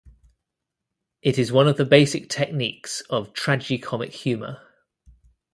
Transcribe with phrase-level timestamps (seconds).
[1.21, 4.59] It is one of the basic techniques of tragicomic humour.